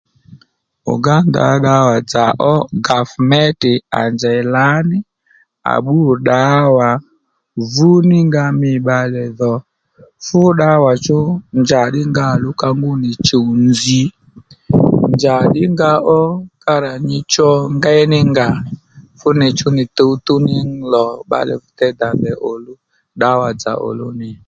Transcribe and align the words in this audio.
Uganda 0.93 1.39
ddǎwà-dzà 1.61 2.25
ó 2.53 2.55
Gavmete 2.85 3.73
à 3.99 4.01
njèy 4.13 4.41
lǎní 4.53 4.97
à 5.71 5.73
bbû 5.83 5.95
ddǎwà 6.21 6.89
vúní 7.71 8.17
nga 8.27 8.45
mî 8.61 8.71
bbalè 8.81 9.23
dhò 9.39 9.53
fú 10.25 10.41
ddǎwà 10.53 10.91
chú 11.05 11.17
njàddí 11.61 12.01
nga 12.09 12.23
òluw 12.33 12.55
ka 12.61 12.69
ngúnì 12.77 13.11
chùw 13.27 13.47
nzǐ 13.67 14.01
njàddí 15.13 15.61
nga 15.73 15.91
ó 16.19 16.21
ka 16.63 16.73
rà 16.83 16.93
nyi 17.07 17.19
cho 17.33 17.49
ngéy 17.75 18.01
ní 18.11 18.19
ngǎ 18.31 18.47
fúnì 19.19 19.83
tǔwtǔw 19.97 20.39
ní 20.47 20.55
lò 20.91 21.05
bbalè 21.25 21.53
bì 21.61 21.69
dey 21.77 21.93
dà 21.99 22.09
ndèy 22.17 22.37
òluw 22.51 22.77
ddǎwà 23.17 23.47
dzà 23.59 23.73
ò 23.87 23.89
luw 23.99 24.11
nì 24.21 24.31